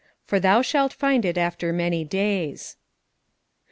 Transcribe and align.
"For 0.25 0.39
them 0.39 0.63
shalt 0.63 0.93
find 0.93 1.23
it 1.25 1.37
after 1.37 1.71
many 1.71 2.03
days." 2.03 2.75